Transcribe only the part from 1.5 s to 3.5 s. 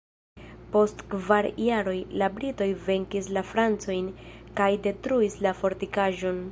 jaroj, la britoj venkis la